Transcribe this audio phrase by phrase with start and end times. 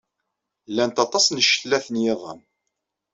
[0.69, 2.39] Llant aṭas n ccetlat n yiḍan.